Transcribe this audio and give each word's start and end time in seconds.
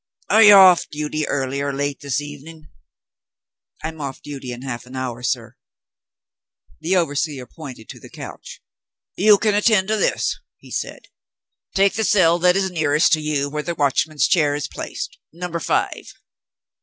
"Are 0.31 0.41
you 0.41 0.55
off 0.55 0.89
duty, 0.89 1.27
early 1.27 1.61
or 1.61 1.71
late 1.71 1.99
this 1.99 2.19
evening?" 2.19 2.69
"I 3.83 3.89
am 3.89 4.01
off 4.01 4.19
duty 4.19 4.51
in 4.51 4.63
half 4.63 4.87
an 4.87 4.95
hour, 4.95 5.21
sir." 5.21 5.57
The 6.79 6.95
overseer 6.95 7.45
pointed 7.45 7.87
to 7.89 7.99
the 7.99 8.09
couch. 8.09 8.63
"You 9.15 9.37
can 9.37 9.53
attend 9.53 9.89
to 9.89 9.97
this," 9.97 10.39
he 10.57 10.71
said. 10.71 11.09
"Take 11.75 11.93
the 11.93 12.03
cell 12.03 12.39
that 12.39 12.55
is 12.55 12.69
the 12.69 12.73
nearest 12.73 13.13
to 13.13 13.21
you, 13.21 13.47
where 13.47 13.61
the 13.61 13.75
watchman's 13.75 14.27
chair 14.27 14.55
is 14.55 14.67
placed 14.67 15.19
Number 15.31 15.59
Five." 15.59 16.11